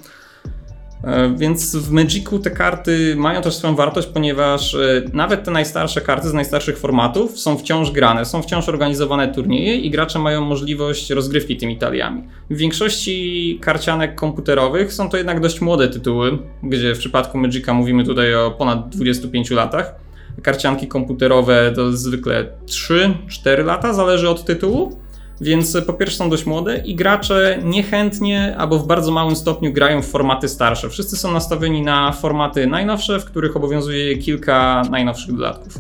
E, 1.04 1.34
Więc 1.36 1.76
w 1.76 1.90
Magicu 1.90 2.38
te 2.38 2.50
karty 2.50 3.16
mają 3.16 3.42
też 3.42 3.54
swoją 3.54 3.76
wartość, 3.76 4.08
ponieważ 4.08 4.74
e, 4.74 5.02
nawet 5.12 5.44
te 5.44 5.50
najstarsze 5.50 6.00
karty 6.00 6.28
z 6.28 6.32
najstarszych 6.32 6.78
formatów 6.78 7.40
są 7.40 7.58
wciąż 7.58 7.90
grane, 7.90 8.24
są 8.24 8.42
wciąż 8.42 8.68
organizowane 8.68 9.34
turnieje 9.34 9.76
i 9.76 9.90
gracze 9.90 10.18
mają 10.18 10.44
możliwość 10.44 11.10
rozgrywki 11.10 11.56
tymi 11.56 11.76
taliami. 11.78 12.22
W 12.50 12.56
większości 12.56 13.58
karcianek 13.62 14.14
komputerowych 14.14 14.92
są 14.92 15.10
to 15.10 15.16
jednak 15.16 15.40
dość 15.40 15.60
młode 15.60 15.88
tytuły, 15.88 16.38
gdzie 16.62 16.94
w 16.94 16.98
przypadku 16.98 17.38
Magica 17.38 17.74
mówimy 17.74 18.04
tutaj 18.04 18.34
o 18.34 18.50
ponad 18.50 18.88
25 18.88 19.50
latach. 19.50 19.94
Karcianki 20.42 20.86
komputerowe 20.88 21.72
to 21.76 21.92
zwykle 21.92 22.46
3-4 22.66 23.64
lata, 23.64 23.92
zależy 23.92 24.28
od 24.28 24.44
tytułu. 24.44 25.00
Więc 25.40 25.76
po 25.86 25.92
pierwsze 25.92 26.16
są 26.16 26.30
dość 26.30 26.46
młode 26.46 26.78
i 26.78 26.94
gracze 26.94 27.60
niechętnie 27.64 28.56
albo 28.58 28.78
w 28.78 28.86
bardzo 28.86 29.12
małym 29.12 29.36
stopniu 29.36 29.72
grają 29.72 30.02
w 30.02 30.06
formaty 30.06 30.48
starsze. 30.48 30.90
Wszyscy 30.90 31.16
są 31.16 31.32
nastawieni 31.32 31.82
na 31.82 32.12
formaty 32.12 32.66
najnowsze, 32.66 33.20
w 33.20 33.24
których 33.24 33.56
obowiązuje 33.56 34.18
kilka 34.18 34.82
najnowszych 34.90 35.34
dodatków. 35.34 35.78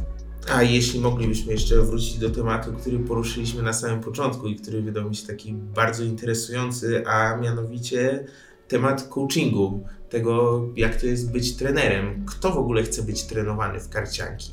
A 0.54 0.62
jeśli 0.62 1.00
moglibyśmy 1.00 1.52
jeszcze 1.52 1.82
wrócić 1.82 2.18
do 2.18 2.30
tematu, 2.30 2.72
który 2.80 2.98
poruszyliśmy 2.98 3.62
na 3.62 3.72
samym 3.72 4.00
początku 4.00 4.48
i 4.48 4.56
który 4.56 4.82
wydał 4.82 5.08
mi 5.08 5.16
się 5.16 5.26
taki 5.26 5.52
bardzo 5.52 6.04
interesujący, 6.04 7.06
a 7.06 7.36
mianowicie 7.36 8.24
temat 8.68 9.08
coachingu, 9.08 9.84
tego 10.08 10.62
jak 10.76 11.00
to 11.00 11.06
jest 11.06 11.32
być 11.32 11.56
trenerem. 11.56 12.24
Kto 12.26 12.50
w 12.50 12.58
ogóle 12.58 12.82
chce 12.82 13.02
być 13.02 13.22
trenowany 13.22 13.80
w 13.80 13.88
karcianki? 13.88 14.50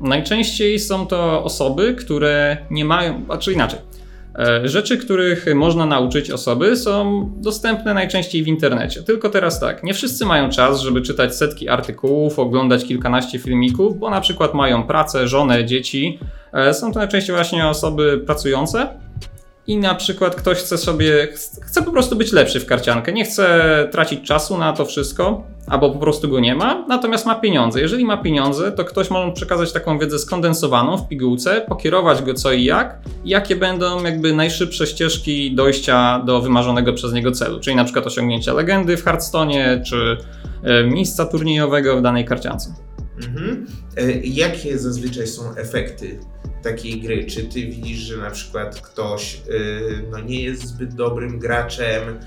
Najczęściej 0.00 0.78
są 0.78 1.06
to 1.06 1.44
osoby, 1.44 1.94
które 1.94 2.66
nie 2.70 2.84
mają, 2.84 3.24
a 3.28 3.38
czy 3.38 3.52
inaczej. 3.52 3.78
E, 4.38 4.68
Rzeczy, 4.68 4.98
których 4.98 5.46
można 5.54 5.86
nauczyć 5.86 6.30
osoby, 6.30 6.76
są 6.76 7.24
dostępne 7.36 7.94
najczęściej 7.94 8.42
w 8.42 8.48
internecie. 8.48 9.02
Tylko 9.02 9.28
teraz 9.28 9.60
tak, 9.60 9.82
nie 9.82 9.94
wszyscy 9.94 10.26
mają 10.26 10.50
czas, 10.50 10.80
żeby 10.80 11.02
czytać 11.02 11.36
setki 11.36 11.68
artykułów, 11.68 12.38
oglądać 12.38 12.84
kilkanaście 12.84 13.38
filmików, 13.38 13.98
bo 13.98 14.10
na 14.10 14.20
przykład 14.20 14.54
mają 14.54 14.82
pracę, 14.86 15.28
żonę, 15.28 15.64
dzieci. 15.64 16.18
E, 16.52 16.74
Są 16.74 16.92
to 16.92 16.98
najczęściej 16.98 17.36
właśnie 17.36 17.66
osoby 17.66 18.22
pracujące. 18.26 18.88
I 19.66 19.76
na 19.76 19.94
przykład 19.94 20.34
ktoś 20.34 20.58
chce 20.58 20.78
sobie, 20.78 21.28
chce 21.60 21.82
po 21.82 21.92
prostu 21.92 22.16
być 22.16 22.32
lepszy 22.32 22.60
w 22.60 22.66
karciankę, 22.66 23.12
nie 23.12 23.24
chce 23.24 23.88
tracić 23.92 24.26
czasu 24.26 24.58
na 24.58 24.72
to 24.72 24.84
wszystko, 24.84 25.44
albo 25.66 25.90
po 25.90 25.98
prostu 25.98 26.28
go 26.28 26.40
nie 26.40 26.54
ma, 26.54 26.84
natomiast 26.88 27.26
ma 27.26 27.34
pieniądze. 27.34 27.80
Jeżeli 27.80 28.04
ma 28.04 28.16
pieniądze, 28.16 28.72
to 28.72 28.84
ktoś 28.84 29.10
może 29.10 29.32
przekazać 29.32 29.72
taką 29.72 29.98
wiedzę 29.98 30.18
skondensowaną 30.18 30.96
w 30.96 31.08
pigułce, 31.08 31.60
pokierować 31.68 32.22
go 32.22 32.34
co 32.34 32.52
i 32.52 32.64
jak, 32.64 32.98
jakie 33.24 33.56
będą 33.56 34.04
jakby 34.04 34.32
najszybsze 34.32 34.86
ścieżki 34.86 35.54
dojścia 35.54 36.22
do 36.26 36.40
wymarzonego 36.40 36.92
przez 36.92 37.12
niego 37.12 37.32
celu, 37.32 37.60
czyli 37.60 37.76
na 37.76 37.84
przykład 37.84 38.06
osiągnięcia 38.06 38.52
legendy 38.52 38.96
w 38.96 39.04
Hearthstone, 39.04 39.82
czy 39.86 40.16
e, 40.62 40.84
miejsca 40.84 41.26
turniejowego 41.26 41.96
w 41.96 42.02
danej 42.02 42.24
karciance. 42.24 42.74
Mhm. 43.28 43.66
E, 43.96 44.12
Jakie 44.12 44.78
zazwyczaj 44.78 45.26
są 45.26 45.42
efekty 45.56 46.18
takiej 46.62 47.00
gry? 47.00 47.26
Czy 47.26 47.44
ty 47.44 47.66
widzisz, 47.66 47.98
że 47.98 48.16
na 48.16 48.30
przykład 48.30 48.80
ktoś 48.80 49.34
y, 49.48 50.02
no, 50.10 50.20
nie 50.20 50.42
jest 50.42 50.66
zbyt 50.66 50.94
dobrym 50.94 51.38
graczem 51.38 52.18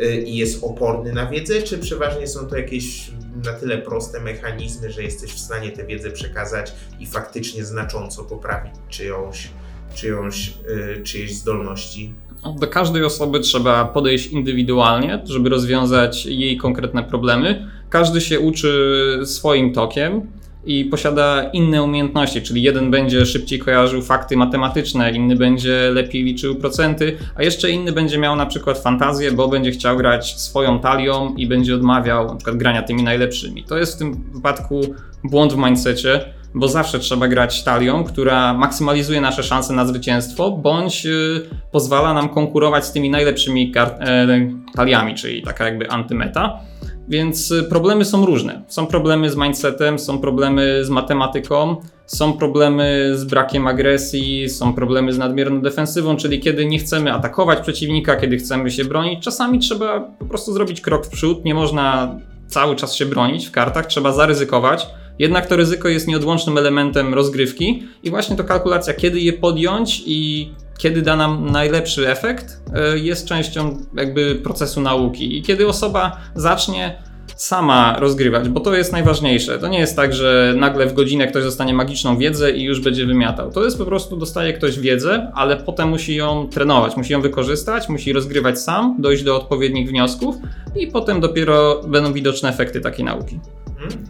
y, 0.00 0.22
i 0.22 0.36
jest 0.36 0.64
oporny 0.64 1.12
na 1.12 1.26
wiedzę, 1.26 1.62
czy 1.62 1.78
przeważnie 1.78 2.26
są 2.26 2.46
to 2.46 2.56
jakieś 2.56 3.10
na 3.44 3.52
tyle 3.52 3.78
proste 3.78 4.20
mechanizmy, 4.20 4.92
że 4.92 5.02
jesteś 5.02 5.32
w 5.32 5.38
stanie 5.38 5.70
tę 5.70 5.86
wiedzę 5.86 6.10
przekazać 6.10 6.72
i 7.00 7.06
faktycznie 7.06 7.64
znacząco 7.64 8.24
poprawić 8.24 8.72
czyjąś, 8.88 9.48
czyjąś, 9.94 10.54
y, 10.98 11.02
czyjeś 11.02 11.34
zdolności? 11.34 12.14
Do 12.60 12.66
każdej 12.66 13.04
osoby 13.04 13.40
trzeba 13.40 13.84
podejść 13.84 14.26
indywidualnie, 14.26 15.22
żeby 15.24 15.48
rozwiązać 15.48 16.26
jej 16.26 16.56
konkretne 16.56 17.04
problemy. 17.04 17.68
Każdy 17.90 18.20
się 18.20 18.40
uczy 18.40 19.20
swoim 19.24 19.72
tokiem 19.72 20.26
i 20.64 20.84
posiada 20.84 21.50
inne 21.52 21.82
umiejętności, 21.82 22.42
czyli 22.42 22.62
jeden 22.62 22.90
będzie 22.90 23.26
szybciej 23.26 23.58
kojarzył 23.58 24.02
fakty 24.02 24.36
matematyczne, 24.36 25.12
inny 25.12 25.36
będzie 25.36 25.90
lepiej 25.90 26.24
liczył 26.24 26.54
procenty, 26.54 27.16
a 27.34 27.42
jeszcze 27.42 27.70
inny 27.70 27.92
będzie 27.92 28.18
miał 28.18 28.36
na 28.36 28.46
przykład 28.46 28.78
fantazję, 28.78 29.32
bo 29.32 29.48
będzie 29.48 29.70
chciał 29.70 29.96
grać 29.96 30.40
swoją 30.40 30.80
talią 30.80 31.34
i 31.34 31.46
będzie 31.46 31.74
odmawiał 31.74 32.28
na 32.28 32.36
przykład 32.36 32.56
grania 32.56 32.82
tymi 32.82 33.02
najlepszymi. 33.02 33.64
To 33.64 33.78
jest 33.78 33.94
w 33.94 33.98
tym 33.98 34.24
wypadku 34.32 34.80
błąd 35.24 35.52
w 35.52 35.56
mindsetie, 35.56 36.20
bo 36.54 36.68
zawsze 36.68 36.98
trzeba 36.98 37.28
grać 37.28 37.64
talią, 37.64 38.04
która 38.04 38.54
maksymalizuje 38.54 39.20
nasze 39.20 39.42
szanse 39.42 39.72
na 39.72 39.86
zwycięstwo, 39.86 40.50
bądź 40.50 41.06
y, 41.06 41.48
pozwala 41.72 42.14
nam 42.14 42.28
konkurować 42.28 42.84
z 42.86 42.92
tymi 42.92 43.10
najlepszymi 43.10 43.72
e, 43.76 44.26
taliami, 44.74 45.14
czyli 45.14 45.42
taka 45.42 45.64
jakby 45.64 45.90
antymeta. 45.90 46.60
Więc 47.08 47.50
y, 47.50 47.62
problemy 47.62 48.04
są 48.04 48.26
różne. 48.26 48.62
Są 48.68 48.86
problemy 48.86 49.30
z 49.30 49.36
mindsetem, 49.36 49.98
są 49.98 50.18
problemy 50.18 50.84
z 50.84 50.90
matematyką, 50.90 51.76
są 52.06 52.32
problemy 52.32 53.12
z 53.14 53.24
brakiem 53.24 53.66
agresji, 53.66 54.48
są 54.48 54.74
problemy 54.74 55.12
z 55.12 55.18
nadmierną 55.18 55.60
defensywą, 55.60 56.16
czyli 56.16 56.40
kiedy 56.40 56.66
nie 56.66 56.78
chcemy 56.78 57.12
atakować 57.12 57.60
przeciwnika, 57.60 58.16
kiedy 58.16 58.36
chcemy 58.36 58.70
się 58.70 58.84
bronić. 58.84 59.24
Czasami 59.24 59.58
trzeba 59.58 60.00
po 60.00 60.24
prostu 60.24 60.52
zrobić 60.52 60.80
krok 60.80 61.06
w 61.06 61.08
przód, 61.08 61.44
nie 61.44 61.54
można 61.54 62.16
cały 62.46 62.76
czas 62.76 62.94
się 62.94 63.06
bronić 63.06 63.46
w 63.46 63.50
kartach, 63.50 63.86
trzeba 63.86 64.12
zaryzykować. 64.12 64.86
Jednak 65.18 65.46
to 65.46 65.56
ryzyko 65.56 65.88
jest 65.88 66.08
nieodłącznym 66.08 66.58
elementem 66.58 67.14
rozgrywki 67.14 67.82
i 68.02 68.10
właśnie 68.10 68.36
to 68.36 68.44
kalkulacja, 68.44 68.94
kiedy 68.94 69.20
je 69.20 69.32
podjąć 69.32 70.02
i 70.06 70.50
kiedy 70.82 71.02
da 71.02 71.16
nam 71.16 71.50
najlepszy 71.50 72.08
efekt, 72.08 72.60
y, 72.94 72.98
jest 72.98 73.26
częścią 73.26 73.78
jakby 73.94 74.34
procesu 74.34 74.80
nauki. 74.80 75.38
I 75.38 75.42
kiedy 75.42 75.68
osoba 75.68 76.16
zacznie 76.34 77.02
sama 77.36 77.96
rozgrywać, 77.98 78.48
bo 78.48 78.60
to 78.60 78.74
jest 78.74 78.92
najważniejsze. 78.92 79.58
To 79.58 79.68
nie 79.68 79.78
jest 79.78 79.96
tak, 79.96 80.14
że 80.14 80.54
nagle 80.56 80.86
w 80.86 80.94
godzinę 80.94 81.26
ktoś 81.26 81.44
dostanie 81.44 81.74
magiczną 81.74 82.18
wiedzę 82.18 82.50
i 82.50 82.62
już 82.62 82.80
będzie 82.80 83.06
wymiatał. 83.06 83.50
To 83.50 83.64
jest 83.64 83.78
po 83.78 83.84
prostu 83.84 84.16
dostaje 84.16 84.52
ktoś 84.52 84.78
wiedzę, 84.78 85.32
ale 85.34 85.56
potem 85.56 85.88
musi 85.88 86.14
ją 86.14 86.48
trenować, 86.48 86.96
musi 86.96 87.12
ją 87.12 87.20
wykorzystać, 87.20 87.88
musi 87.88 88.12
rozgrywać 88.12 88.60
sam, 88.60 88.96
dojść 88.98 89.22
do 89.22 89.36
odpowiednich 89.36 89.88
wniosków 89.88 90.36
i 90.76 90.86
potem 90.86 91.20
dopiero 91.20 91.80
będą 91.86 92.12
widoczne 92.12 92.48
efekty 92.48 92.80
takiej 92.80 93.04
nauki. 93.04 93.40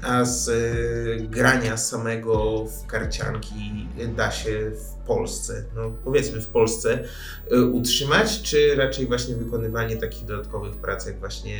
A 0.02 0.24
z 0.24 0.48
y, 0.48 1.26
grania 1.30 1.76
samego 1.76 2.64
w 2.64 2.86
karcianki 2.86 3.88
da 4.16 4.30
się 4.30 4.70
w 4.70 5.06
Polsce, 5.06 5.64
no 5.76 5.92
powiedzmy 6.04 6.40
w 6.40 6.46
Polsce, 6.46 7.04
y, 7.52 7.64
utrzymać, 7.64 8.42
czy 8.42 8.74
raczej 8.76 9.06
właśnie 9.06 9.34
wykonywanie 9.34 9.96
takich 9.96 10.24
dodatkowych 10.24 10.76
prac, 10.76 11.06
jak 11.06 11.18
właśnie 11.18 11.58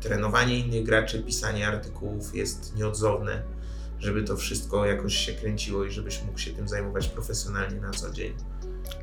trenowanie 0.00 0.58
innych 0.58 0.84
graczy, 0.84 1.22
pisanie 1.22 1.68
artykułów 1.68 2.34
jest 2.34 2.76
nieodzowne, 2.76 3.42
żeby 3.98 4.22
to 4.22 4.36
wszystko 4.36 4.86
jakoś 4.86 5.16
się 5.16 5.32
kręciło 5.32 5.84
i 5.84 5.90
żebyś 5.90 6.22
mógł 6.22 6.38
się 6.38 6.50
tym 6.50 6.68
zajmować 6.68 7.08
profesjonalnie 7.08 7.80
na 7.80 7.90
co 7.90 8.10
dzień? 8.10 8.34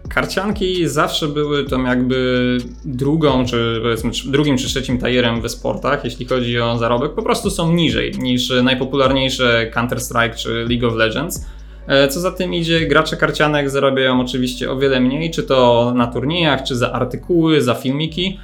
Karcianki 0.09 0.87
zawsze 0.87 1.27
były 1.27 1.65
tą 1.65 1.83
jakby 1.83 2.57
drugą, 2.85 3.45
czy 3.45 3.79
powiedzmy 3.83 4.11
drugim 4.25 4.57
czy 4.57 4.65
trzecim 4.65 4.97
tajerem 4.97 5.41
we 5.41 5.49
sportach, 5.49 6.03
jeśli 6.05 6.25
chodzi 6.25 6.59
o 6.59 6.77
zarobek. 6.77 7.13
Po 7.13 7.23
prostu 7.23 7.49
są 7.49 7.73
niżej 7.73 8.11
niż 8.19 8.53
najpopularniejsze 8.63 9.71
Counter-Strike 9.75 10.35
czy 10.35 10.65
League 10.69 10.87
of 10.87 10.95
Legends. 10.95 11.45
E, 11.87 12.07
Co 12.07 12.19
za 12.19 12.31
tym 12.31 12.53
idzie, 12.53 12.87
gracze 12.87 13.17
karcianek 13.17 13.69
zarabiają 13.69 14.21
oczywiście 14.21 14.71
o 14.71 14.77
wiele 14.77 14.99
mniej, 14.99 15.31
czy 15.31 15.43
to 15.43 15.91
na 15.95 16.07
turniejach, 16.07 16.63
czy 16.63 16.75
za 16.75 16.91
artykuły, 16.91 17.61
za 17.61 17.73
filmiki. 17.73 18.39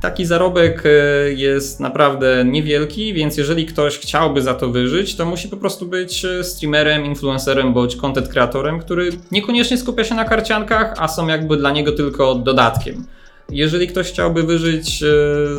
Taki 0.00 0.24
zarobek 0.26 0.82
e, 0.86 0.90
jest 1.32 1.80
naprawdę 1.80 2.44
niewielki, 2.44 3.14
więc 3.14 3.36
jeżeli 3.36 3.66
ktoś 3.66 3.98
chciałby 3.98 4.42
za 4.42 4.54
to 4.54 4.68
wyżyć, 4.68 5.16
to 5.16 5.26
musi 5.26 5.48
po 5.48 5.56
prostu 5.56 5.86
być 5.86 6.24
e, 6.24 6.44
streamerem, 6.44 7.04
influencerem 7.04 7.74
bądź 7.74 7.96
content 7.96 8.28
kreatorem, 8.28 8.80
który 8.80 9.10
niekoniecznie 9.32 9.78
skupia 9.78 10.04
się 10.04 10.14
na 10.14 10.24
karciankach, 10.24 10.94
a 10.98 11.08
są 11.08 11.28
jakby 11.28 11.56
dla 11.56 11.70
niego 11.70 11.92
tylko 11.92 12.34
dodatkiem. 12.34 13.06
Jeżeli 13.50 13.86
ktoś 13.86 14.08
chciałby 14.08 14.42
wyżyć 14.42 15.02
e, 15.02 15.06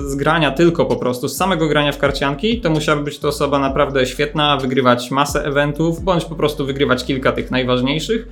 z 0.09 0.15
grania 0.15 0.51
tylko 0.51 0.85
po 0.85 0.95
prostu, 0.95 1.27
z 1.27 1.37
samego 1.37 1.67
grania 1.67 1.91
w 1.91 1.97
karcianki, 1.97 2.61
to 2.61 2.69
musiałaby 2.69 3.03
być 3.03 3.19
to 3.19 3.27
osoba 3.27 3.59
naprawdę 3.59 4.05
świetna, 4.05 4.57
wygrywać 4.57 5.11
masę 5.11 5.43
eventów, 5.43 6.03
bądź 6.03 6.25
po 6.25 6.35
prostu 6.35 6.65
wygrywać 6.65 7.05
kilka 7.05 7.31
tych 7.31 7.51
najważniejszych, 7.51 8.27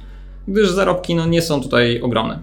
gdyż 0.47 0.69
zarobki 0.69 1.15
no, 1.15 1.25
nie 1.25 1.41
są 1.41 1.61
tutaj 1.61 2.01
ogromne. 2.01 2.39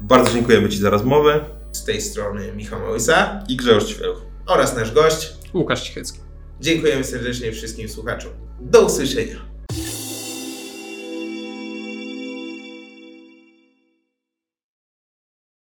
Bardzo 0.00 0.32
dziękujemy 0.32 0.68
Ci 0.68 0.78
za 0.78 0.90
rozmowę 0.90 1.40
Z 1.72 1.84
tej 1.84 2.00
strony 2.00 2.52
Michał 2.52 2.80
Małysa 2.80 3.44
i 3.48 3.56
Grzegorz 3.56 3.84
Ćwieluch. 3.86 4.22
oraz 4.46 4.76
nasz 4.76 4.92
gość. 4.92 5.32
Łukasz 5.54 5.82
Cichecki. 5.82 6.18
Dziękujemy 6.60 7.04
serdecznie 7.04 7.52
wszystkim 7.52 7.88
słuchaczom. 7.88 8.32
Do 8.60 8.86
usłyszenia. 8.86 9.51